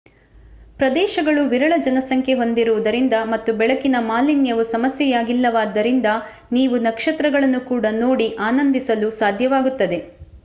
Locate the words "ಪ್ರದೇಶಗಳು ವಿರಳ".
0.79-1.73